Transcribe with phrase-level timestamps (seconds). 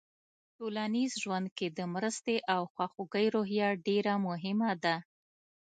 [0.57, 4.95] ټولنیز ژوند کې د مرستې او خواخوږۍ روحیه ډېره مهمه ده.